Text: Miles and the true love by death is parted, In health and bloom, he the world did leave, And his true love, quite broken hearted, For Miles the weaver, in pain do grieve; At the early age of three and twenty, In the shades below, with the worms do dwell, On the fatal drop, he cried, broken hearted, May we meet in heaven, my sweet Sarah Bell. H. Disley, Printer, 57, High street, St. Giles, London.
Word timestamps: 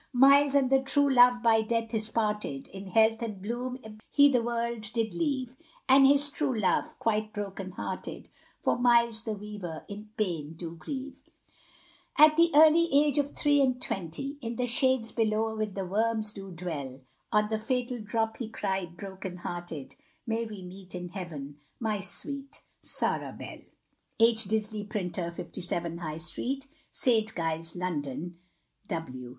Miles 0.13 0.55
and 0.55 0.71
the 0.71 0.81
true 0.81 1.07
love 1.07 1.43
by 1.43 1.61
death 1.61 1.93
is 1.93 2.09
parted, 2.09 2.67
In 2.69 2.87
health 2.87 3.21
and 3.21 3.39
bloom, 3.39 3.77
he 4.09 4.29
the 4.31 4.41
world 4.41 4.81
did 4.95 5.13
leave, 5.13 5.55
And 5.87 6.07
his 6.07 6.31
true 6.31 6.57
love, 6.59 6.97
quite 6.97 7.31
broken 7.33 7.73
hearted, 7.73 8.27
For 8.63 8.79
Miles 8.79 9.25
the 9.25 9.33
weaver, 9.35 9.85
in 9.87 10.09
pain 10.17 10.53
do 10.53 10.75
grieve; 10.75 11.21
At 12.17 12.35
the 12.35 12.49
early 12.55 12.89
age 12.91 13.19
of 13.19 13.35
three 13.37 13.61
and 13.61 13.79
twenty, 13.79 14.39
In 14.41 14.55
the 14.55 14.65
shades 14.65 15.11
below, 15.11 15.55
with 15.55 15.75
the 15.75 15.85
worms 15.85 16.33
do 16.33 16.49
dwell, 16.51 17.01
On 17.31 17.49
the 17.49 17.59
fatal 17.59 17.99
drop, 18.01 18.37
he 18.37 18.49
cried, 18.49 18.97
broken 18.97 19.37
hearted, 19.37 19.95
May 20.25 20.45
we 20.45 20.63
meet 20.63 20.95
in 20.95 21.09
heaven, 21.09 21.59
my 21.79 21.99
sweet 21.99 22.63
Sarah 22.81 23.35
Bell. 23.37 23.59
H. 24.19 24.45
Disley, 24.45 24.89
Printer, 24.89 25.29
57, 25.31 25.99
High 25.99 26.17
street, 26.17 26.65
St. 26.91 27.35
Giles, 27.35 27.75
London. 27.75 28.39